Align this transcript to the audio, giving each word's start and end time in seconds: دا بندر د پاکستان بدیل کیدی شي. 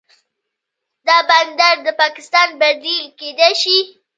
دا 1.07 1.17
بندر 1.29 1.75
د 1.85 1.87
پاکستان 2.01 2.47
بدیل 2.61 3.05
کیدی 3.19 3.51
شي. 3.61 3.77